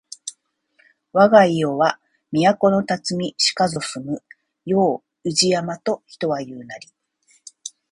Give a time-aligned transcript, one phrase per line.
[1.13, 1.99] わが庵は
[2.31, 4.23] 都のたつみしかぞ住む
[4.65, 6.89] 世を宇治山と人は言ふなり